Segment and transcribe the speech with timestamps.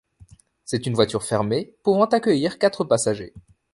[0.65, 3.35] C'est une voiture fermée, pouvant accueillir quatre passagers.